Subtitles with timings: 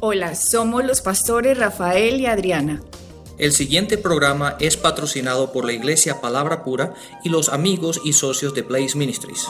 [0.00, 2.80] Hola, somos los pastores Rafael y Adriana.
[3.36, 8.54] El siguiente programa es patrocinado por la Iglesia Palabra Pura y los amigos y socios
[8.54, 9.48] de Blaze Ministries.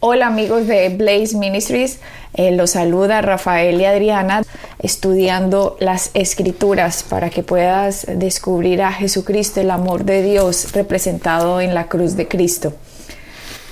[0.00, 1.98] Hola amigos de Blaze Ministries,
[2.34, 4.42] eh, los saluda Rafael y Adriana
[4.80, 11.72] estudiando las escrituras para que puedas descubrir a Jesucristo, el amor de Dios representado en
[11.72, 12.74] la cruz de Cristo.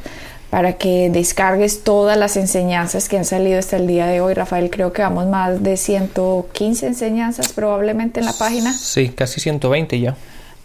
[0.49, 4.35] para que descargues todas las enseñanzas que han salido hasta el día de hoy.
[4.35, 8.71] Rafael, creo que vamos más de 115 enseñanzas probablemente en la página.
[8.71, 10.15] Sí, casi 120 ya.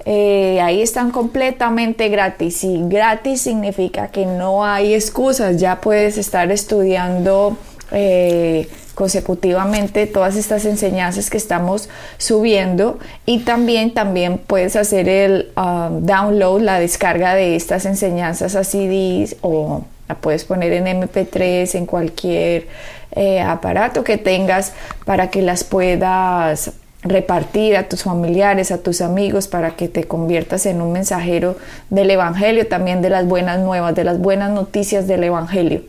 [0.05, 6.53] Eh, ahí están completamente gratis y gratis significa que no hay excusas, ya puedes estar
[6.53, 7.57] estudiando
[7.91, 8.69] eh,
[8.99, 16.63] consecutivamente todas estas enseñanzas que estamos subiendo y también también puedes hacer el um, download,
[16.63, 22.67] la descarga de estas enseñanzas a CDs o la puedes poner en MP3 en cualquier
[23.13, 24.73] eh, aparato que tengas
[25.05, 30.67] para que las puedas repartir a tus familiares, a tus amigos, para que te conviertas
[30.67, 31.57] en un mensajero
[31.89, 35.83] del Evangelio, también de las buenas nuevas, de las buenas noticias del Evangelio.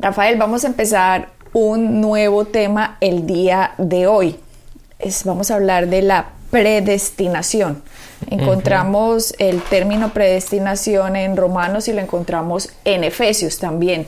[0.00, 4.36] Rafael, vamos a empezar un nuevo tema el día de hoy.
[4.98, 7.82] Es, vamos a hablar de la predestinación.
[8.28, 14.06] Encontramos el término predestinación en Romanos y lo encontramos en Efesios también.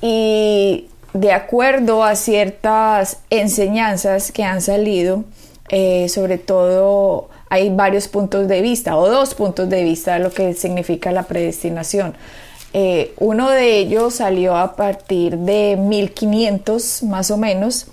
[0.00, 5.24] Y de acuerdo a ciertas enseñanzas que han salido,
[5.70, 10.30] eh, sobre todo hay varios puntos de vista o dos puntos de vista de lo
[10.30, 12.14] que significa la predestinación.
[12.72, 17.86] Eh, uno de ellos salió a partir de 1500 más o menos.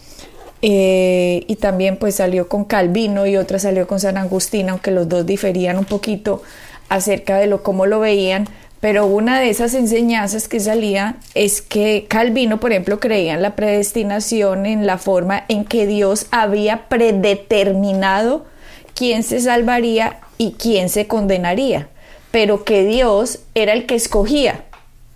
[0.61, 5.07] Eh, y también pues salió con Calvino y otra salió con San Agustín, aunque los
[5.07, 6.41] dos diferían un poquito
[6.89, 8.47] acerca de lo cómo lo veían,
[8.79, 13.55] pero una de esas enseñanzas que salía es que Calvino, por ejemplo, creía en la
[13.55, 18.45] predestinación en la forma en que Dios había predeterminado
[18.93, 21.89] quién se salvaría y quién se condenaría
[22.35, 24.65] pero que Dios era el que escogía.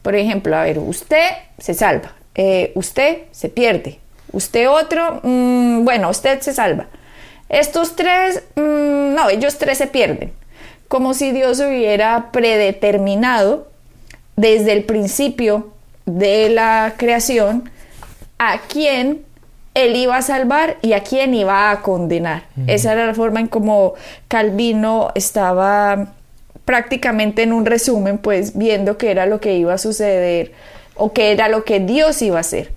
[0.04, 1.26] Por ejemplo, a ver, usted
[1.58, 4.00] se salva, eh, usted se pierde,
[4.32, 6.88] usted otro, mm, bueno, usted se salva.
[7.50, 10.32] Estos tres, mm, no, ellos tres se pierden.
[10.88, 13.68] Como si Dios hubiera predeterminado
[14.38, 15.74] desde el principio
[16.06, 17.70] de la creación
[18.38, 19.26] a quién
[19.74, 22.44] él iba a salvar y a quién iba a condenar.
[22.66, 23.96] Esa era la forma en como
[24.30, 26.14] Calvino estaba
[26.70, 30.52] prácticamente en un resumen, pues viendo qué era lo que iba a suceder
[30.94, 32.74] o qué era lo que Dios iba a hacer.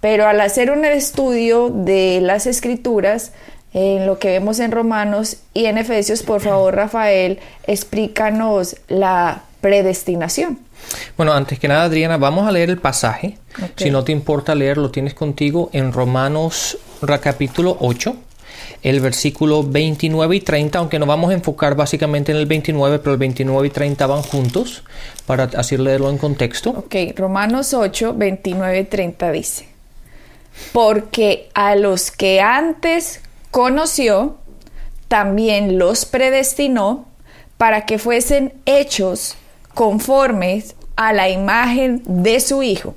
[0.00, 3.30] Pero al hacer un estudio de las escrituras,
[3.72, 10.58] en lo que vemos en Romanos y en Efesios, por favor, Rafael, explícanos la predestinación.
[11.16, 13.38] Bueno, antes que nada, Adriana, vamos a leer el pasaje.
[13.76, 16.78] Si no te importa leerlo, tienes contigo en Romanos
[17.22, 18.25] capítulo 8
[18.82, 23.12] el versículo 29 y 30, aunque nos vamos a enfocar básicamente en el 29, pero
[23.12, 24.82] el 29 y 30 van juntos
[25.26, 26.70] para así leerlo en contexto.
[26.70, 29.68] Ok, Romanos 8, 29 y 30 dice,
[30.72, 34.38] porque a los que antes conoció,
[35.08, 37.06] también los predestinó
[37.56, 39.36] para que fuesen hechos
[39.74, 42.94] conformes a la imagen de su Hijo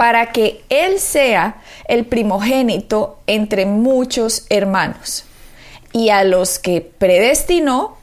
[0.00, 5.24] para que Él sea el primogénito entre muchos hermanos.
[5.92, 7.98] Y a los que predestinó,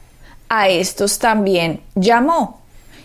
[0.48, 2.60] a estos también llamó.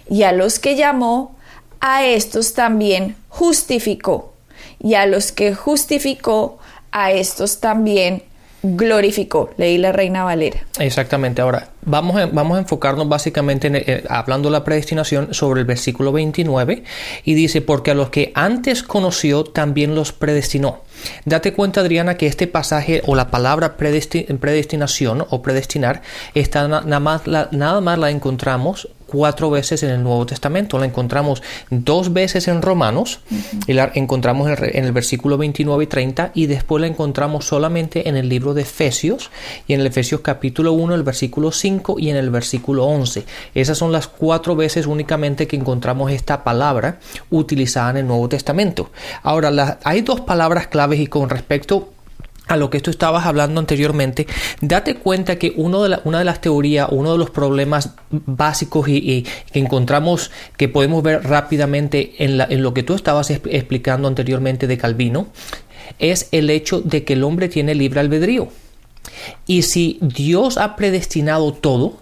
[0.07, 1.35] Y a los que llamó,
[1.79, 4.31] a estos también justificó.
[4.79, 6.59] Y a los que justificó,
[6.91, 8.21] a estos también
[8.63, 9.51] glorificó.
[9.57, 10.65] Leí la Reina Valera.
[10.79, 11.41] Exactamente.
[11.41, 15.67] Ahora, vamos a, vamos a enfocarnos básicamente, en, eh, hablando de la predestinación, sobre el
[15.67, 16.83] versículo 29
[17.25, 20.81] y dice, porque a los que antes conoció, también los predestinó.
[21.25, 26.01] Date cuenta, Adriana, que este pasaje o la palabra predestinación o predestinar,
[26.33, 30.79] está nada más, nada más la encontramos cuatro veces en el Nuevo Testamento.
[30.79, 33.19] La encontramos dos veces en Romanos
[33.67, 38.17] y la encontramos en el, versículo 29 y 30 y después la encontramos solamente en
[38.17, 39.29] el libro de Efesios
[39.67, 43.23] y en el Efesios capítulo 1, el versículo 5 y en el versículo 11.
[43.53, 46.97] Esas son las cuatro veces únicamente que encontramos esta palabra
[47.29, 48.89] utilizada en el Nuevo Testamento.
[49.21, 51.93] Ahora, hay dos palabras claves y con respecto
[52.47, 54.27] a lo que tú estabas hablando anteriormente,
[54.61, 59.59] date cuenta que de una de las teorías, uno de los problemas básicos y, que
[59.59, 65.27] encontramos que podemos ver rápidamente en, en lo que tú estabas explicando anteriormente de Calvino,
[65.99, 68.49] es el hecho de que el hombre tiene libre albedrío.
[69.45, 71.97] Y si Dios ha predestinado todo,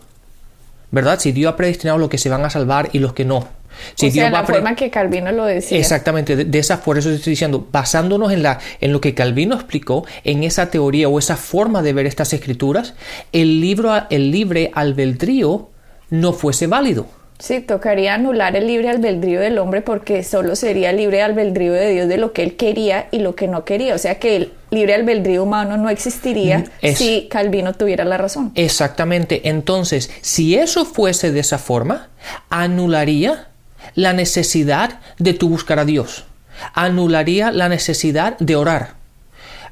[0.91, 1.19] ¿verdad?
[1.19, 3.47] Si Dios ha predestinado los que se van a salvar y los que no.
[3.95, 5.77] Si o sea, Dios la forma que Calvino lo decía.
[5.77, 9.55] Exactamente, de, de esa por eso estoy diciendo, basándonos en, la, en lo que Calvino
[9.55, 12.93] explicó, en esa teoría o esa forma de ver estas escrituras,
[13.31, 15.69] el, libro, el libre albedrío
[16.09, 17.07] no fuese válido.
[17.39, 22.07] Sí, tocaría anular el libre albedrío del hombre porque solo sería libre albedrío de Dios
[22.07, 23.95] de lo que él quería y lo que no quería.
[23.95, 28.17] O sea que el libre albedrío humano no existiría Mm, es- si Calvino tuviera la
[28.19, 28.51] razón.
[28.53, 32.09] Exactamente, entonces, si eso fuese de esa forma,
[32.51, 33.47] anularía
[33.95, 36.25] la necesidad de tu buscar a Dios,
[36.73, 38.95] anularía la necesidad de orar,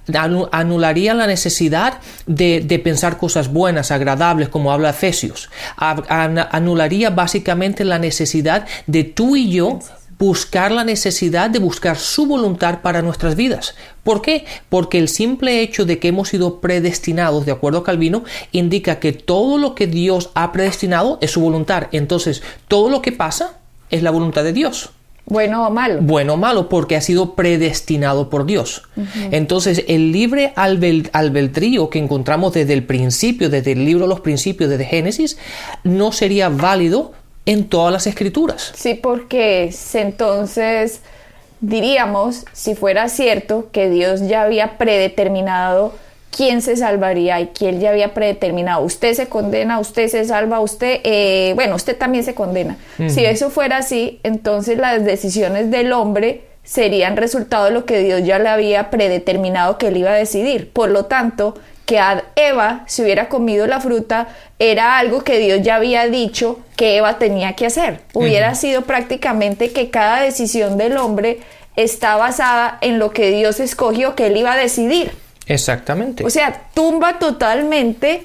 [0.07, 7.85] anu- anularía la necesidad de, de pensar cosas buenas, agradables, como habla Efesios, anularía básicamente
[7.85, 9.79] la necesidad de tú y yo
[10.17, 13.75] buscar la necesidad de buscar su voluntad para nuestras vidas.
[14.03, 14.43] ¿Por qué?
[14.67, 19.13] Porque el simple hecho de que hemos sido predestinados, de acuerdo a Calvino, indica que
[19.13, 21.87] todo lo que Dios ha predestinado es su voluntad.
[21.93, 24.91] Entonces, todo lo que pasa es la voluntad de Dios
[25.25, 25.99] Bueno o malo.
[26.01, 28.83] bueno o malo porque ha sido predestinado por Dios.
[29.31, 34.85] Entonces, el libre albedrío que encontramos desde el principio, desde el libro los principios, desde
[34.85, 35.37] Génesis,
[35.83, 37.13] no sería válido
[37.45, 38.71] en todas las escrituras.
[38.75, 41.01] Sí, porque entonces
[41.61, 45.93] diríamos, si fuera cierto, que Dios ya había predeterminado
[46.35, 50.99] quién se salvaría y quién ya había predeterminado, usted se condena, usted se salva, usted,
[51.03, 52.77] eh, bueno, usted también se condena.
[53.07, 58.23] Si eso fuera así, entonces las decisiones del hombre serían resultado de lo que Dios
[58.23, 60.71] ya le había predeterminado que él iba a decidir.
[60.71, 61.55] Por lo tanto,
[61.89, 64.27] que a Eva se hubiera comido la fruta
[64.59, 68.01] era algo que Dios ya había dicho que Eva tenía que hacer.
[68.13, 71.39] Hubiera sido prácticamente que cada decisión del hombre
[71.75, 75.11] está basada en lo que Dios escogió que él iba a decidir.
[75.49, 76.23] Exactamente.
[76.25, 78.23] O sea, tumba totalmente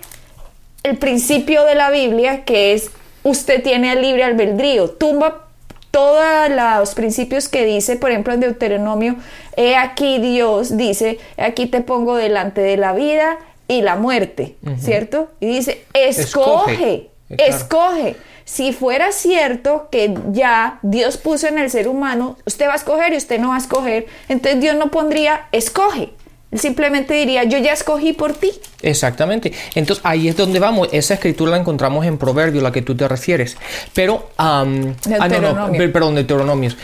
[0.82, 2.90] el principio de la Biblia que es
[3.24, 4.90] usted tiene el libre albedrío.
[4.90, 5.48] Tumba
[5.90, 9.16] todos los principios que dice, por ejemplo, en Deuteronomio,
[9.56, 13.38] he aquí Dios dice, "He aquí te pongo delante de la vida
[13.68, 15.30] y la muerte, ¿cierto?
[15.40, 17.10] Y dice, escoge, Escoge.
[17.28, 17.54] Claro.
[17.54, 18.16] escoge.
[18.44, 23.14] Si fuera cierto que ya Dios puso en el ser humano, usted va a escoger
[23.14, 26.10] y usted no va a escoger, entonces Dios no pondría escoge.
[26.54, 28.52] Simplemente diría, yo ya escogí por ti.
[28.82, 29.52] Exactamente.
[29.74, 30.88] Entonces ahí es donde vamos.
[30.92, 33.56] Esa escritura la encontramos en Proverbio, la que tú te refieres.
[33.92, 36.76] Pero, am, ah, no, no, perdón, Deuteronomios.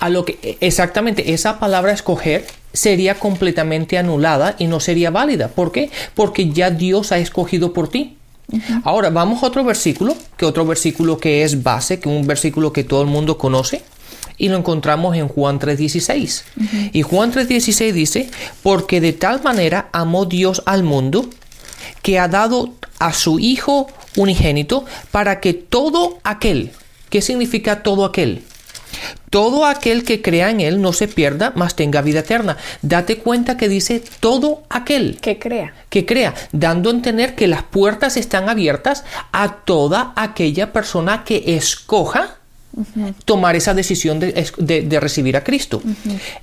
[0.00, 5.48] A lo que exactamente esa palabra escoger sería completamente anulada y no sería válida.
[5.48, 5.90] ¿Por qué?
[6.14, 8.16] Porque ya Dios ha escogido por ti.
[8.84, 12.84] Ahora vamos a otro versículo, que otro versículo que es base, que un versículo que
[12.84, 13.82] todo el mundo conoce,
[14.42, 16.42] y lo encontramos en Juan 3:16.
[16.92, 18.28] Y Juan 3:16 dice,
[18.64, 21.30] porque de tal manera amó Dios al mundo
[22.02, 23.86] que ha dado a su Hijo
[24.16, 26.72] unigénito para que todo aquel,
[27.08, 28.42] ¿qué significa todo aquel?
[29.30, 32.56] Todo aquel que crea en Él no se pierda, mas tenga vida eterna.
[32.82, 35.72] Date cuenta que dice todo aquel Que crea.
[35.88, 41.56] que crea, dando a entender que las puertas están abiertas a toda aquella persona que
[41.56, 42.41] escoja
[43.24, 45.82] tomar esa decisión de, es- de- de recibir a Cristo.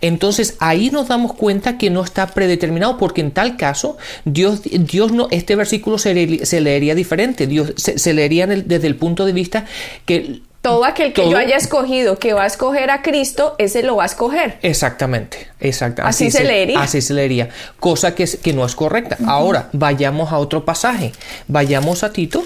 [0.02, 5.12] Entonces ahí nos damos cuenta que no está predeterminado, porque en tal caso Dios, Dios
[5.12, 7.48] no, este versículo se, le- se leería diferente.
[7.48, 9.66] Dios se, se leería el- desde el punto de vista
[10.06, 13.82] que Todo aquel que Todo- yo haya escogido que va a escoger a Cristo, ese
[13.82, 14.60] lo va a escoger.
[14.62, 16.02] Exactamente, exacto.
[16.04, 16.82] Así se leería.
[16.82, 17.48] Así se leería,
[17.80, 19.18] cosa que, es- que no es correcta.
[19.26, 21.14] Ahora, vayamos a otro pasaje.
[21.48, 22.44] Vayamos a Tito,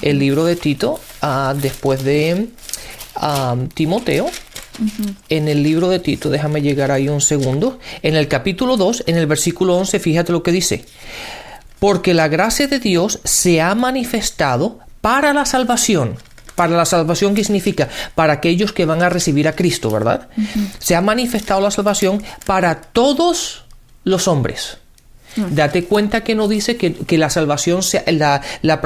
[0.00, 2.48] el libro de Tito, ah, después de
[3.16, 4.30] ah, Timoteo.
[5.28, 7.78] En el libro de Tito, déjame llegar ahí un segundo.
[8.02, 10.86] En el capítulo 2, en el versículo 11, fíjate lo que dice.
[11.78, 16.16] Porque la gracia de Dios se ha manifestado para la salvación.
[16.54, 17.88] Para la salvación, ¿qué significa?
[18.14, 20.28] Para aquellos que van a recibir a Cristo, ¿verdad?
[20.78, 23.64] Se ha manifestado la salvación para todos
[24.04, 24.78] los hombres.
[25.50, 28.80] Date cuenta que no dice que, que la salvación sea, la, la,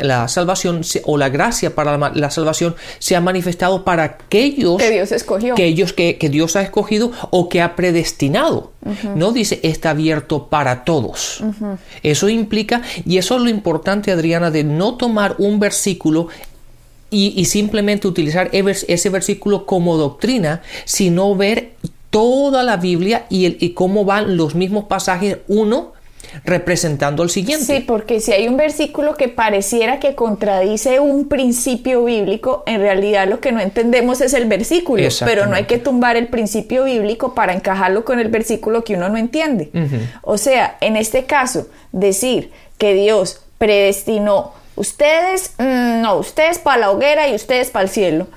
[0.00, 5.10] la salvación o la gracia para la salvación se ha manifestado para aquellos Que Dios
[5.12, 5.54] escogió.
[5.54, 8.72] que ellos que, que Dios ha escogido o que ha predestinado.
[9.14, 11.42] No dice está abierto para todos.
[12.02, 16.28] Eso implica, y eso es lo importante, Adriana, de no tomar un versículo
[17.10, 21.72] y, y simplemente utilizar e- ese versículo como doctrina, sino ver
[22.10, 25.92] toda la Biblia y, el, y cómo van los mismos pasajes, uno
[26.44, 27.64] representando al siguiente.
[27.64, 33.28] Sí, porque si hay un versículo que pareciera que contradice un principio bíblico, en realidad
[33.28, 37.34] lo que no entendemos es el versículo, pero no hay que tumbar el principio bíblico
[37.34, 39.70] para encajarlo con el versículo que uno no entiende.
[40.22, 46.90] O sea, en este caso, decir que Dios predestinó ustedes, mm, no, ustedes para la
[46.90, 48.28] hoguera y ustedes para el cielo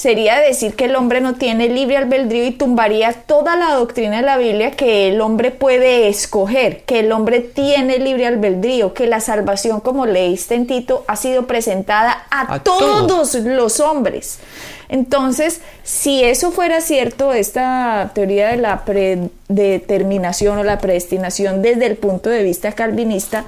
[0.00, 4.22] sería decir que el hombre no tiene libre albedrío y tumbaría toda la doctrina de
[4.22, 9.20] la Biblia que el hombre puede escoger, que el hombre tiene libre albedrío, que la
[9.20, 13.34] salvación, como leíste en Tito, ha sido presentada a, todos.
[13.34, 14.38] los hombres.
[14.88, 21.98] Entonces, si eso fuera cierto, esta teoría de la predeterminación o la predestinación desde el
[21.98, 23.44] punto de vista calvinista,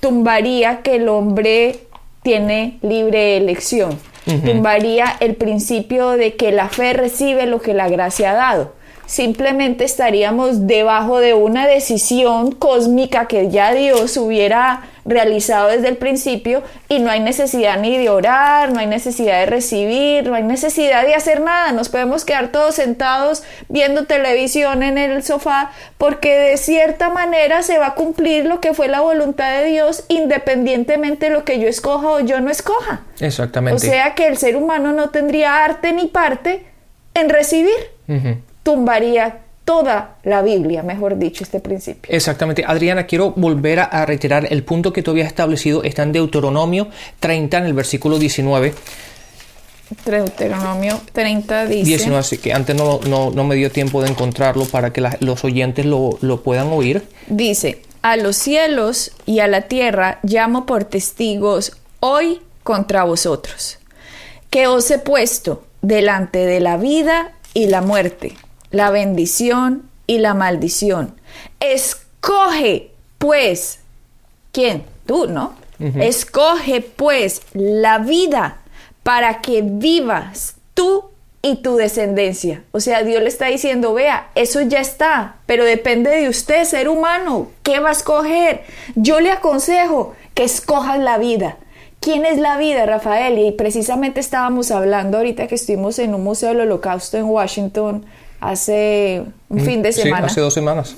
[0.00, 1.78] tumbaría que el hombre
[2.24, 8.30] tiene libre elección tumbaría el principio de que la fe recibe lo que la gracia
[8.30, 8.72] ha dado.
[9.06, 16.62] Simplemente estaríamos debajo de una decisión cósmica que ya Dios hubiera realizado desde el principio
[16.88, 21.04] y no hay necesidad ni de orar, no hay necesidad de recibir, no hay necesidad
[21.04, 21.72] de hacer nada.
[21.72, 27.78] Nos podemos quedar todos sentados viendo televisión en el sofá porque de cierta manera se
[27.78, 31.68] va a cumplir lo que fue la voluntad de Dios independientemente de lo que yo
[31.68, 33.02] escoja o yo no escoja.
[33.20, 33.76] Exactamente.
[33.76, 36.64] O sea que el ser humano no tendría arte ni parte
[37.14, 37.72] en recibir.
[38.62, 42.14] Tumbaría toda la Biblia, mejor dicho, este principio.
[42.14, 42.64] Exactamente.
[42.66, 45.82] Adriana, quiero volver a, retirar el punto que tú habías establecido.
[45.82, 46.88] Está en Deuteronomio
[47.20, 48.74] 30, en el versículo 19.
[50.04, 51.84] Deuteronomio 30 dice...
[51.84, 55.84] 19, así que antes no, no, me dio tiempo de encontrarlo para que los oyentes
[55.84, 57.06] lo, lo puedan oír.
[57.26, 63.78] Dice, a los cielos y a la tierra llamo por testigos hoy contra vosotros,
[64.50, 68.34] que os he puesto delante de la vida y la muerte,
[68.72, 71.14] la bendición y la maldición.
[71.60, 73.78] Escoge, pues,
[74.50, 74.84] ¿quién?
[75.06, 75.54] Tú, ¿no?
[75.78, 78.58] Escoge, pues, la vida
[79.02, 81.10] para que vivas tú
[81.42, 82.62] y tu descendencia.
[82.70, 86.88] O sea, Dios le está diciendo, vea, eso ya está, pero depende de usted, ser
[86.88, 87.48] humano.
[87.64, 88.62] ¿Qué va a escoger?
[88.94, 91.56] Yo le aconsejo que escojas la vida.
[91.98, 93.38] ¿Quién es la vida, Rafael?
[93.38, 98.06] Y precisamente estábamos hablando ahorita que estuvimos en un museo del holocausto en Washington
[98.42, 100.28] hace un mm, fin de semana.
[100.28, 100.96] Sí, hace dos semanas.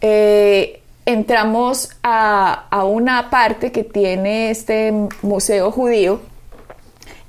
[0.00, 6.20] Eh, entramos a, una parte que tiene este museo judío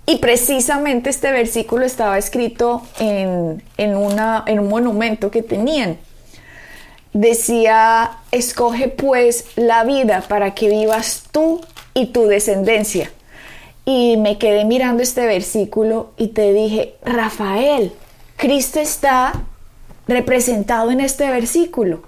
[0.05, 3.61] y precisamente este versículo estaba escrito en,
[3.95, 5.97] una, en un monumento que tenían.
[7.13, 11.61] Decía, escoge pues la vida para que vivas tú
[11.93, 13.09] y tu descendencia.
[13.85, 17.93] Y me quedé mirando este versículo y te dije, Rafael,
[18.37, 19.33] Cristo está
[20.07, 22.03] representado en este versículo.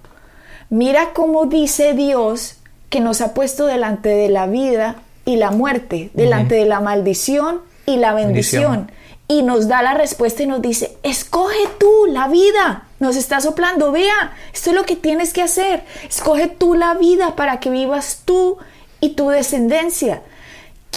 [0.70, 2.58] Mira cómo dice Dios
[2.90, 7.62] que nos ha puesto delante de la vida y la muerte, delante de la maldición
[7.86, 8.92] y la bendición.
[9.30, 12.86] Y nos da la respuesta y nos dice, escoge tú la vida.
[13.00, 15.84] Nos está soplando, vea, esto es lo que tienes que hacer.
[16.08, 18.58] Escoge tú la vida para que vivas tú
[19.02, 20.22] y tu descendencia.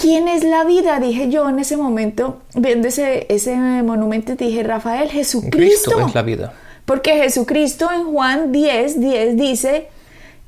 [0.01, 0.99] ¿Quién es la vida?
[0.99, 5.91] Dije yo en ese momento, viendo ese, ese monumento, dije, Rafael, Jesucristo.
[5.91, 6.53] Cristo es la vida.
[6.85, 9.89] Porque Jesucristo en Juan 10, 10 dice,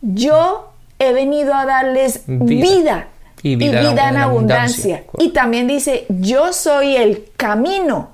[0.00, 3.08] yo he venido a darles vida,
[3.42, 5.04] y vida, en, abundancia.
[5.18, 8.10] Y también dice, yo soy el camino,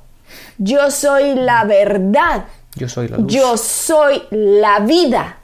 [0.59, 3.33] yo soy la verdad, yo soy la luz.
[3.33, 5.38] Yo soy la vida.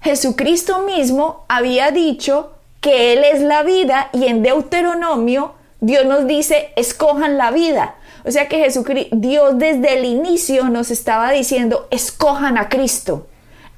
[0.00, 6.72] Jesucristo mismo había dicho que Él es la vida y en Deuteronomio Dios nos dice,
[6.76, 7.94] escojan la vida.
[8.24, 13.26] O sea que Jesucristo, Dios desde el inicio nos estaba diciendo, escojan a Cristo.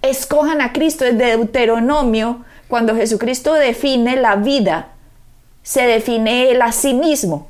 [0.02, 4.88] Escojan a Cristo desde Deuteronomio, cuando Jesucristo define la vida,
[5.62, 7.48] se define Él a sí mismo.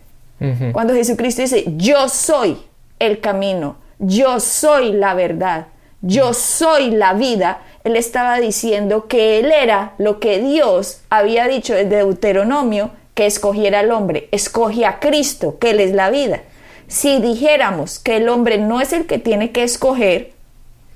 [0.73, 2.59] Cuando Jesucristo dice, yo soy
[2.99, 5.69] el camino, yo soy la verdad,
[6.03, 11.75] yo soy la vida, él estaba diciendo que él era lo que Dios había dicho
[11.75, 16.43] desde Deuteronomio que escogiera al hombre, escoge a Cristo, que él es la vida.
[16.89, 20.33] Si dijéramos que el hombre no es el que tiene que escoger,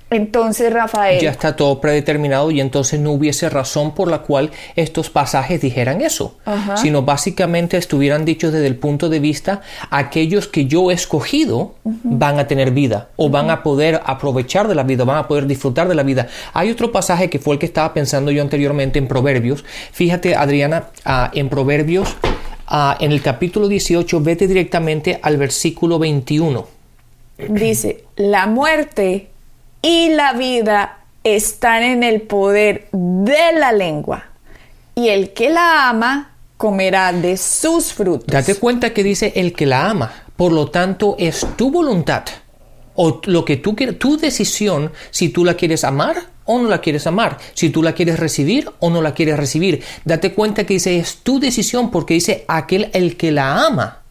[0.08, 1.20] entonces, Rafael.
[1.20, 6.00] Ya está todo predeterminado y entonces no hubiese razón por la cual estos pasajes dijeran
[6.00, 6.36] eso,
[6.76, 12.38] sino básicamente estuvieran dichos desde el punto de vista aquellos que yo he escogido van
[12.38, 15.88] a tener vida o van a poder aprovechar de la vida, van a poder disfrutar
[15.88, 16.28] de la vida.
[16.52, 19.64] Hay otro pasaje que fue el que estaba pensando yo anteriormente en Proverbios.
[19.90, 22.14] Fíjate, Adriana, ah, en Proverbios,
[22.68, 26.64] ah, en el capítulo 18, vete directamente al versículo 21.
[27.48, 29.30] Dice, la muerte
[29.86, 34.24] y la vida están en el poder de la lengua,
[34.96, 38.26] y el que la ama comerá de sus frutos.
[38.26, 42.24] Date cuenta que dice el que la ama, por lo tanto es tu voluntad
[42.96, 46.16] o lo que tú quieres, tu decisión si tú la quieres amar
[46.46, 49.84] o no la quieres amar, si tú la quieres recibir o no la quieres recibir.
[50.04, 54.02] Date cuenta que dice es tu decisión porque dice aquel el que la ama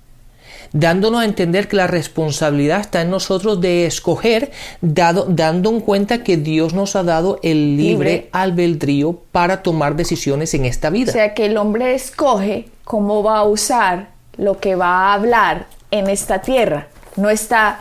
[0.75, 4.51] dándonos a entender que la responsabilidad está en nosotros de escoger,
[4.81, 9.95] dado, dando en cuenta que Dios nos ha dado el libre, libre, albedrío para tomar
[9.95, 11.11] decisiones en esta vida.
[11.11, 15.67] O sea que el hombre escoge cómo va a usar lo que va a hablar
[15.91, 16.87] en esta tierra.
[17.15, 17.79] No está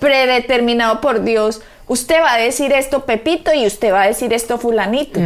[0.00, 1.62] predeterminado por Dios.
[1.86, 5.20] Usted va a decir esto Pepito y usted va a decir esto fulanito.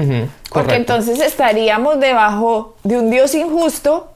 [0.51, 4.13] Porque entonces estaríamos debajo de un Dios injusto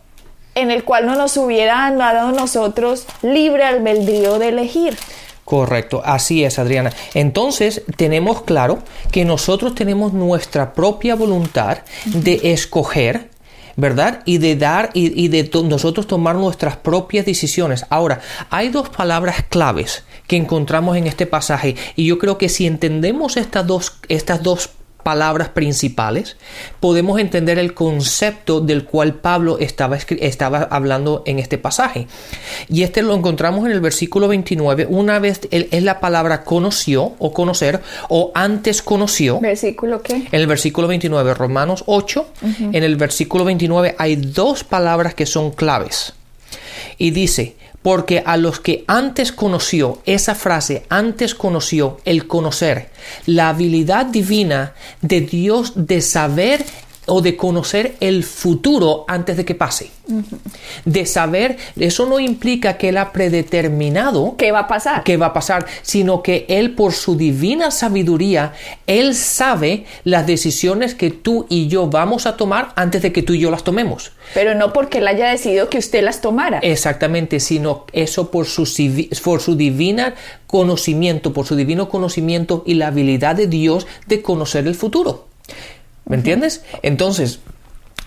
[0.55, 4.97] en el cual no nos hubiera dado nosotros libre albedrío de elegir.
[5.51, 6.93] Correcto, así es, Adriana.
[7.13, 8.79] Entonces, tenemos claro
[9.11, 13.31] que nosotros tenemos nuestra propia voluntad de escoger,
[13.75, 14.23] ¿verdad?
[14.27, 17.85] Y de dar y, de nosotros tomar nuestras propias decisiones.
[17.91, 22.69] Ahora, hay dos palabras claves que encontramos en este pasaje y yo creo que si
[22.69, 24.71] entendemos estas dos, estas dos
[25.03, 26.37] palabras principales,
[26.81, 32.07] podemos entender el concepto del cual Pablo estaba, estaba hablando en este pasaje.
[32.69, 34.87] Y este lo encontramos en el versículo 29.
[34.89, 39.41] Una vez es la palabra conoció o conocer o antes conoció.
[39.41, 40.15] ¿Versículo qué?
[40.15, 42.27] En el versículo 29, Romanos 8,
[42.73, 46.15] en el versículo 29 hay dos palabras que son claves.
[46.99, 52.91] Y dice, porque a los que antes conoció, esa frase, antes conoció, el conocer,
[53.27, 56.65] la habilidad divina de Dios de saber
[57.07, 59.91] o de conocer el futuro antes de que pase.
[60.85, 65.03] De saber, eso no implica que Él ha predeterminado qué va a pasar.
[65.05, 68.53] Qué va a pasar, sino que Él por su divina sabiduría,
[68.87, 73.35] Él sabe las decisiones que tú y yo vamos a tomar antes de que tú
[73.35, 74.13] y yo las tomemos.
[74.35, 76.59] Pero no porque Él haya decidido que usted las tomara.
[76.59, 78.69] Exactamente, sino eso por su,
[79.23, 80.15] por su divina
[80.47, 85.29] conocimiento, por su divino conocimiento y la habilidad de Dios de conocer el futuro.
[86.11, 86.65] ¿Me entiendes?
[86.83, 87.39] Entonces,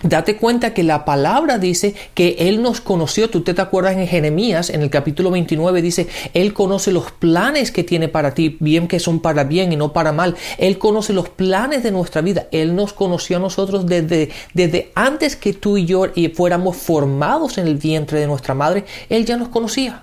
[0.02, 3.30] Date cuenta que la palabra dice que Él nos conoció.
[3.30, 7.84] Tú te, acuerdas en Jeremías, en el capítulo 29, dice, Él conoce los planes que
[7.84, 10.36] tiene para ti, bien que son para bien y no para mal.
[10.58, 12.48] Él conoce los planes de nuestra vida.
[12.52, 17.66] Él nos conoció a nosotros desde, desde antes que tú y yo fuéramos formados en
[17.66, 18.84] el vientre de nuestra madre.
[19.08, 20.02] Él ya nos conocía.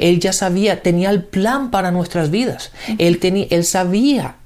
[0.00, 2.72] Él ya sabía, tenía el plan para nuestras vidas.
[2.98, 4.38] él, tenía, él sabía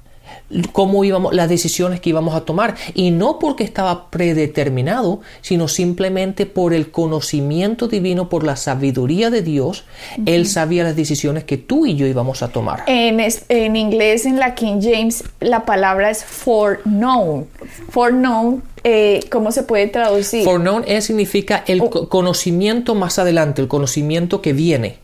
[0.72, 2.76] cómo íbamos, las decisiones que íbamos a tomar.
[2.94, 9.42] Y no porque estaba predeterminado, sino simplemente por el conocimiento divino, por la sabiduría de
[9.42, 9.84] Dios,
[10.26, 12.84] Él sabía las decisiones que tú y yo íbamos a tomar.
[12.86, 17.46] En, en inglés, en la King James, la palabra es foreknown.
[17.90, 20.44] Foreknown eh, ¿cómo se puede traducir?
[20.44, 24.98] Foreknown significa el conocimiento más adelante, el conocimiento que viene.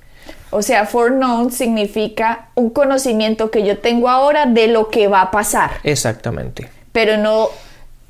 [0.50, 5.30] O sea, foreknown significa un conocimiento que yo tengo ahora de lo que va a
[5.30, 5.72] pasar.
[5.82, 6.68] Exactamente.
[6.92, 7.48] Pero no,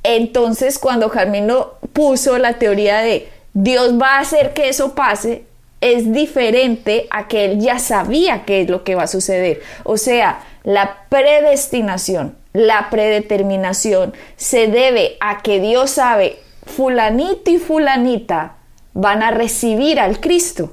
[0.02, 5.44] entonces cuando Carmino puso la teoría de Dios va a hacer que eso pase,
[5.80, 9.62] es diferente a que él ya sabía qué es lo que va a suceder.
[9.84, 18.56] O sea, la predestinación, la predeterminación se debe a que Dios sabe fulanito y fulanita
[18.92, 20.72] van a recibir al Cristo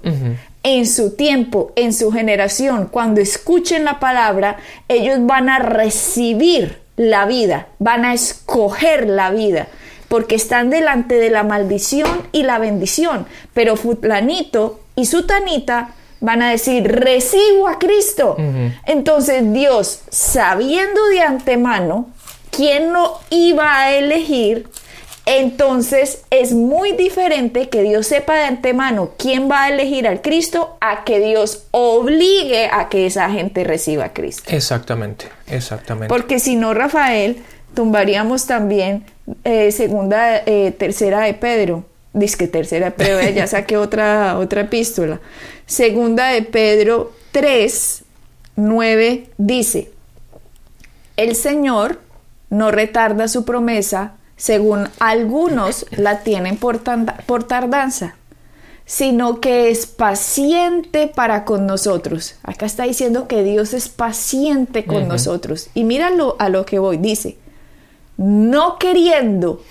[0.64, 7.26] en su tiempo, en su generación, cuando escuchen la palabra, ellos van a recibir la
[7.26, 9.68] vida, van a escoger la vida,
[10.08, 13.26] porque están delante de la maldición y la bendición.
[13.54, 18.38] Pero fulanito y sutanita van a decir, recibo a Cristo.
[18.86, 22.08] Entonces Dios, sabiendo de antemano
[22.52, 24.70] quién no iba a elegir,
[25.26, 30.78] entonces es muy diferente que Dios sepa de antemano quién va a elegir al Cristo
[30.82, 34.44] a que Dios obligue a que esa gente reciba a Cristo.
[34.54, 36.08] Exactamente, exactamente.
[36.10, 37.38] Porque si no, Rafael,
[37.74, 39.06] tumbaríamos también
[39.44, 41.86] eh, segunda, eh, tercera de Pedro.
[42.12, 45.22] Dice que tercera de Pedro, ya saqué otra, otra epístola.
[45.66, 48.04] Segunda de Pedro 3,
[48.58, 49.90] 9 dice,
[51.16, 52.00] el Señor
[52.50, 58.16] no retarda su promesa, según algunos la tienen por, tardanza,
[58.86, 62.36] sino que es paciente para con nosotros.
[62.44, 65.70] Acá está diciendo que Dios es paciente con nosotros.
[65.74, 67.38] Y míralo a lo que voy, dice,
[68.18, 69.62] no queriendo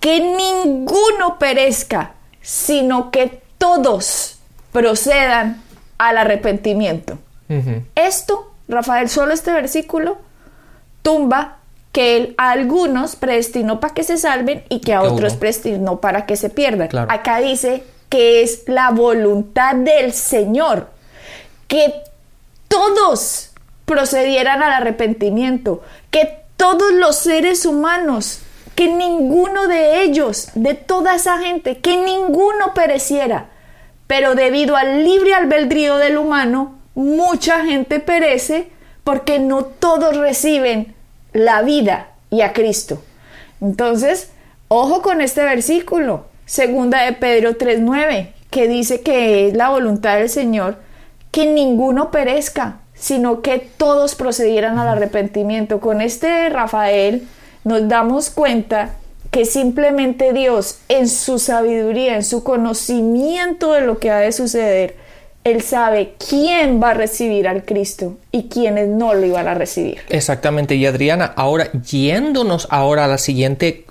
[0.00, 4.38] que ninguno perezca, sino que todos
[4.72, 5.62] procedan
[5.98, 7.18] al arrepentimiento.
[7.94, 10.18] Esto, Rafael, solo este versículo
[11.02, 11.58] tumba
[11.96, 16.26] que él a algunos predestinó para que se salven y que a otros predestinó para
[16.26, 16.90] que se pierdan.
[17.08, 20.90] Acá dice que es la voluntad del Señor
[21.68, 21.94] que
[22.68, 23.52] todos
[23.86, 28.40] procedieran al arrepentimiento, que todos los seres humanos,
[28.74, 33.48] que ninguno de ellos, de toda esa gente, que ninguno pereciera.
[34.06, 38.68] Pero debido al libre albedrío del humano, mucha gente perece
[39.02, 40.94] porque no todos reciben
[41.36, 43.02] la vida y a Cristo.
[43.60, 44.30] Entonces,
[44.68, 50.28] ojo con este versículo, segunda de Pedro 3:9, que dice que es la voluntad del
[50.28, 50.78] Señor
[51.30, 55.80] que ninguno perezca, sino que todos procedieran al arrepentimiento.
[55.80, 57.28] Con este Rafael
[57.64, 58.94] nos damos cuenta
[59.30, 64.96] que simplemente Dios, en su sabiduría, en su conocimiento de lo que ha de suceder,
[65.46, 69.98] Él sabe quién va a recibir al Cristo y quiénes no lo iban a recibir.
[70.08, 70.74] Exactamente.
[70.74, 73.86] Y Adriana, ahora yéndonos ahora a la siguiente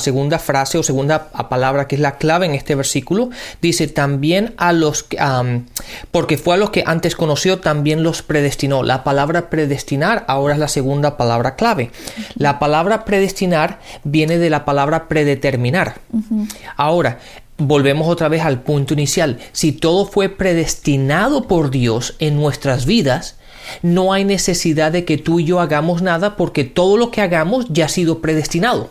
[0.00, 4.72] segunda frase o segunda palabra que es la clave en este versículo, dice también a
[4.72, 5.18] los que,
[6.10, 8.82] porque fue a los que antes conoció, también los predestinó.
[8.82, 11.92] La palabra predestinar ahora es la segunda palabra clave.
[12.34, 16.00] La palabra predestinar viene de la palabra predeterminar.
[16.76, 17.18] Ahora,
[17.66, 19.38] volvemos otra vez al punto inicial.
[19.52, 23.36] Si todo fue predestinado por Dios en nuestras vidas,
[23.82, 27.66] no hay necesidad de que tú y yo hagamos nada porque todo lo que hagamos
[27.68, 28.90] ya ha sido predestinado.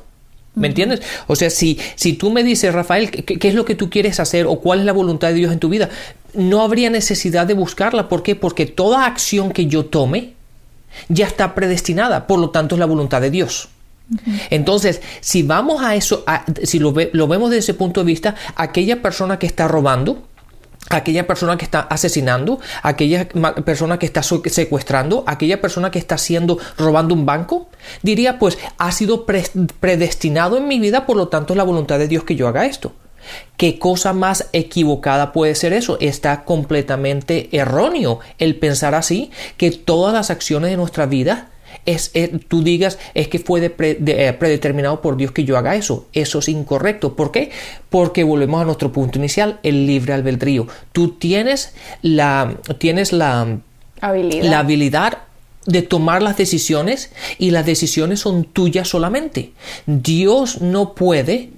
[0.54, 1.02] ¿Me entiendes?
[1.28, 4.48] O sea, si, si tú me dices, Rafael, ¿qué, es lo que tú quieres hacer
[4.48, 5.90] o cuál es la voluntad de Dios en tu vida?
[6.34, 8.10] No habría necesidad de buscarla.
[8.10, 8.36] ¿Por qué?
[8.36, 10.34] Porque toda acción que yo tome
[11.08, 12.28] ya está predestinada.
[12.28, 13.70] Por lo tanto, es la voluntad de Dios.
[14.50, 16.24] Entonces, si vamos a eso,
[16.64, 20.28] si lo, vemos desde ese punto de vista, aquella persona que está robando,
[20.90, 23.28] aquella persona que está asesinando, aquella
[23.66, 27.70] persona que está secuestrando, aquella persona que está haciendo, robando un banco,
[28.02, 32.08] diría pues ha sido predestinado en mi vida, por lo tanto es la voluntad de
[32.08, 32.94] Dios que yo haga esto.
[33.56, 35.98] ¿Qué cosa más equivocada puede ser eso?
[36.00, 41.52] Está completamente erróneo el pensar así, que todas las acciones de nuestra vida
[41.86, 46.08] es, eh, tú digas es que fue eh, predeterminado por Dios que yo haga eso.
[46.14, 47.16] Eso es incorrecto.
[47.16, 47.52] ¿Por qué?
[47.90, 50.68] Porque volvemos a nuestro punto inicial, el libre albedrío.
[50.92, 53.60] Tú tienes la, tienes la
[54.00, 54.50] habilidad.
[54.50, 55.18] la habilidad
[55.66, 59.52] de tomar las decisiones y las decisiones son tuyas solamente.
[59.86, 61.50] Dios no puede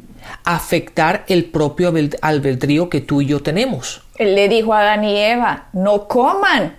[0.43, 4.01] afectar el propio albedrío que tú y yo tenemos.
[4.15, 6.75] Él le dijo a Adán y Eva, no coman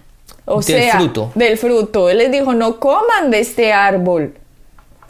[0.47, 1.33] o del sea, fruto.
[1.35, 2.09] del fruto.
[2.11, 4.35] Él les dijo, no coman de este árbol.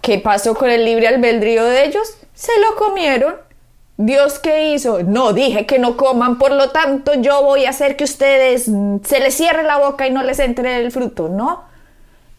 [0.01, 2.17] ¿Qué pasó con el libre albedrío de ellos?
[2.35, 3.35] Se lo comieron.
[3.97, 5.03] Dios qué hizo?
[5.03, 9.21] No, dije que no coman, por lo tanto yo voy a hacer que ustedes se
[9.21, 11.63] les cierre la boca y no les entre el fruto, ¿no?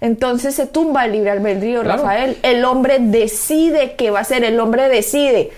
[0.02, 2.38] Entonces se tumba el libre albedrío, Rafael.
[2.44, 5.52] El hombre decide qué va a hacer, el hombre decide,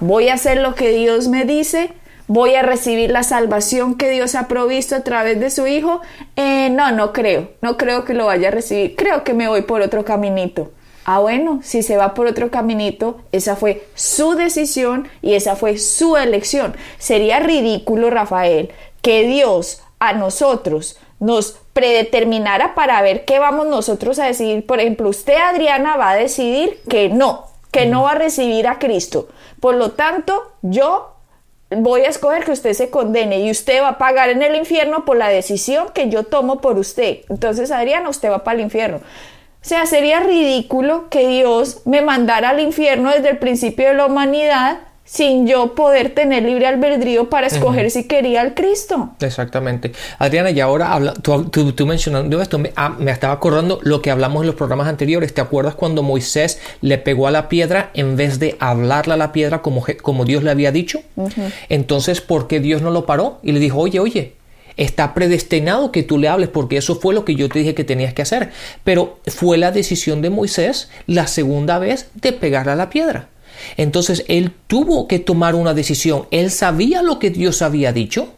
[0.00, 1.92] voy a hacer lo que Dios me dice
[2.26, 6.00] voy a recibir la salvación que Dios ha provisto a través de su Hijo.
[6.36, 9.62] Eh, no, no creo, no creo que lo vaya a recibir, creo que me voy
[9.62, 10.70] por otro caminito.
[11.06, 15.76] Ah, bueno, si se va por otro caminito, esa fue su decisión y esa fue
[15.76, 16.74] su elección.
[16.98, 24.24] Sería ridículo, Rafael, que Dios a nosotros nos predeterminara para ver qué vamos nosotros a
[24.24, 24.64] decidir.
[24.64, 28.78] Por ejemplo, usted, Adriana, va a decidir que no, que no va a recibir a
[28.78, 29.28] Cristo.
[29.60, 31.13] Por lo tanto, yo
[31.70, 35.04] voy a escoger que usted se condene y usted va a pagar en el infierno
[35.04, 37.20] por la decisión que yo tomo por usted.
[37.28, 38.98] Entonces, Adriana, usted va para el infierno.
[38.98, 44.06] O sea, sería ridículo que Dios me mandara al infierno desde el principio de la
[44.06, 49.10] humanidad sin yo poder tener libre albedrío para escoger si quería al Cristo.
[49.20, 49.92] Exactamente.
[50.18, 54.42] Adriana, y ahora habla, tú, tú, mencionando esto, ah, me, estaba acordando lo que hablamos
[54.42, 55.34] en los programas anteriores.
[55.34, 59.32] ¿Te acuerdas cuando Moisés le pegó a la piedra en vez de hablarle a la
[59.32, 61.00] piedra como, como Dios le había dicho?
[61.68, 63.38] Entonces, ¿por qué Dios no lo paró?
[63.42, 64.32] Y le dijo, oye, oye,
[64.76, 67.84] está predestinado que tú le hables porque eso fue lo que yo te dije que
[67.84, 68.50] tenías que hacer.
[68.84, 73.28] Pero fue la decisión de Moisés la segunda vez de pegarle a la piedra.
[73.76, 76.26] Entonces él tuvo que tomar una decisión.
[76.30, 78.28] Él sabía lo que Dios había dicho.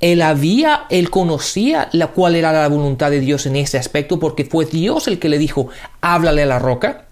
[0.00, 4.44] Él había, él conocía la, cuál era la voluntad de Dios en ese aspecto porque
[4.44, 5.68] fue Dios el que le dijo,
[6.00, 7.06] háblale a la roca.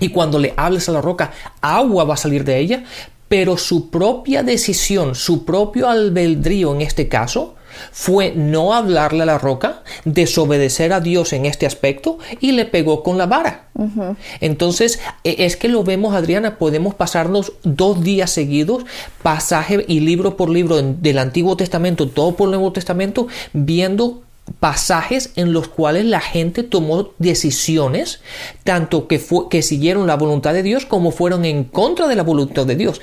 [0.00, 2.84] Y cuando le hables a la roca, agua va a salir de ella.
[3.28, 7.54] Pero su propia decisión, su propio albedrío en este caso,
[7.92, 13.02] fue no hablarle a la roca, desobedecer a Dios en este aspecto y le pegó
[13.02, 13.68] con la vara.
[14.40, 18.84] Entonces, e, es que lo vemos, Adriana, podemos pasarnos dos días seguidos,
[19.22, 24.22] pasaje y libro por libro del Antiguo Testamento, todo por el Nuevo Testamento, viendo
[24.60, 28.20] pasajes en los cuales la gente tomó decisiones,
[28.62, 32.66] tanto que, que siguieron la voluntad de Dios como fueron en contra de la voluntad
[32.66, 33.00] de Dios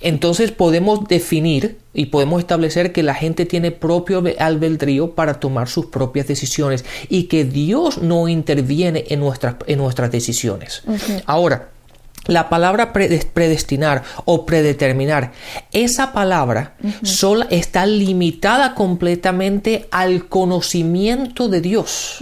[0.00, 5.86] entonces podemos definir y podemos establecer que la gente tiene propio albedrío para tomar sus
[5.86, 10.82] propias decisiones y que Dios no interviene en nuestras, en nuestras decisiones.
[11.26, 11.70] Ahora,
[12.26, 15.32] la palabra predestinar o predeterminar,
[15.72, 22.18] esa palabra sola está limitada completamente al conocimiento de Dios.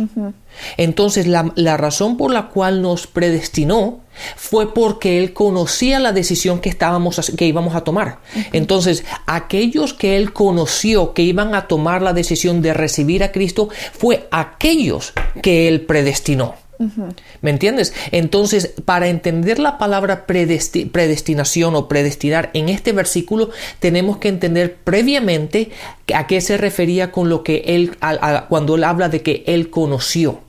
[0.76, 4.00] Entonces, la, razón por la cual nos predestinó
[4.36, 8.20] fue porque Él conocía la decisión que, estábamos, que íbamos a tomar.
[8.52, 13.68] Entonces, aquellos que Él conoció que iban a tomar la decisión de recibir a Cristo,
[13.92, 16.54] fue aquellos que Él predestinó.
[17.40, 17.94] ¿Me entiendes?
[18.12, 25.70] Entonces, para entender la palabra predestinación o predestinar en este versículo, tenemos que entender previamente
[26.14, 27.96] a qué se refería con lo que él,
[28.48, 30.40] cuando él habla de que él conoció.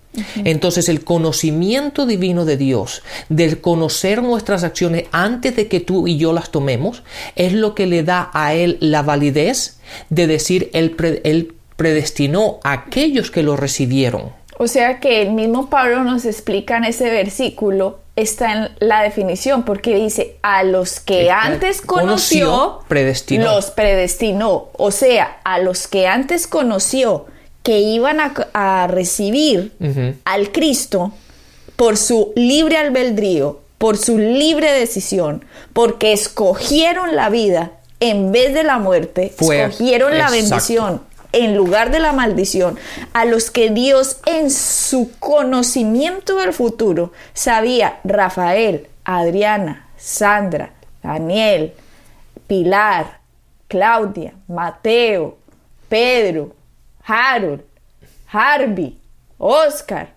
[0.44, 6.18] Entonces el conocimiento divino de Dios, del conocer nuestras acciones antes de que tú y
[6.18, 7.04] yo las tomemos,
[7.36, 9.78] es lo que le da a Él la validez
[10.10, 14.37] de decir Él, él predestinó a aquellos que lo recibieron.
[14.60, 19.64] O sea que el mismo Pablo nos explica en ese versículo, está en la definición,
[19.64, 23.46] porque dice, a los que antes conoció, predestinó.
[23.54, 24.70] los predestinó.
[24.74, 27.28] O sea, a los que antes conoció
[27.62, 28.18] que iban
[28.54, 29.74] a, recibir
[30.26, 31.12] al Cristo
[31.76, 38.64] por su libre albedrío, por su libre decisión, porque escogieron la vida en vez de
[38.64, 41.02] la muerte, escogieron la bendición
[41.38, 42.80] en lugar de la maldición,
[43.14, 50.72] a los que Dios en su conocimiento del futuro sabía, Rafael, Adriana, Sandra,
[51.04, 51.74] Daniel,
[52.48, 53.20] Pilar,
[53.68, 55.38] Claudia, Mateo,
[55.90, 56.56] Pedro,
[57.06, 57.62] Harold,
[58.32, 59.00] Harvey,
[59.38, 60.10] Oscar,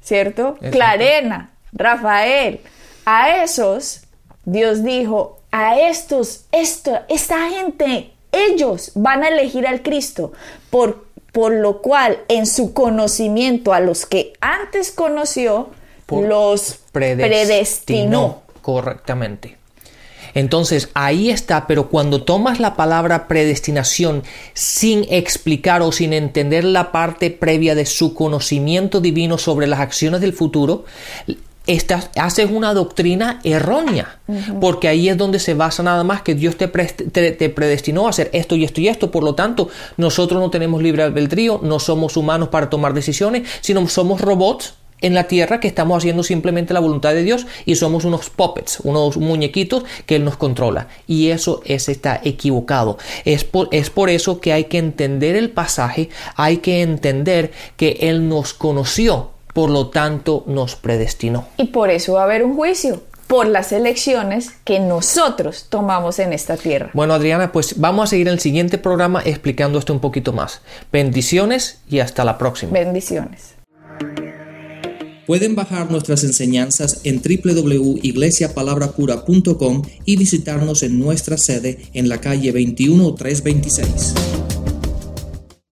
[0.00, 0.56] ¿cierto?
[0.70, 2.60] Clarena, Rafael.
[3.04, 4.02] A esos,
[4.44, 10.32] Dios dijo, a estos, esto, esta gente ellos van a elegir al Cristo,
[10.70, 15.70] por, por lo cual en su conocimiento a los que antes conoció,
[16.08, 18.42] los predestinó.
[18.62, 19.56] Correctamente.
[20.34, 24.22] Entonces ahí está, pero cuando tomas la palabra predestinación
[24.54, 30.20] sin explicar o sin entender la parte previa de su conocimiento divino sobre las acciones
[30.20, 30.84] del futuro,
[31.66, 34.18] estás, haces una doctrina errónea,
[34.60, 38.30] porque ahí es donde se basa nada más que Dios te, te, predestinó a hacer
[38.32, 42.16] esto y esto y esto, por lo tanto, nosotros no tenemos libre albedrío, no somos
[42.16, 46.80] humanos para tomar decisiones, sino somos robots en la tierra que estamos haciendo simplemente la
[46.80, 50.88] voluntad de Dios y somos unos puppets, unos muñequitos que Él nos controla.
[51.06, 52.98] Y eso es, está equivocado.
[53.24, 57.98] Es por, es por eso que hay que entender el pasaje, hay que entender que
[58.02, 61.46] Él nos conoció por lo tanto nos predestinó.
[61.56, 66.32] Y por eso va a haber un juicio por las elecciones que nosotros tomamos en
[66.32, 66.90] esta tierra.
[66.94, 70.62] Bueno, Adriana, pues vamos a seguir en el siguiente programa explicando esto un poquito más.
[70.90, 72.72] Bendiciones y hasta la próxima.
[72.72, 73.54] Bendiciones.
[75.28, 84.14] Pueden bajar nuestras enseñanzas en www.iglesiapalabracura.com y visitarnos en nuestra sede en la calle 21326.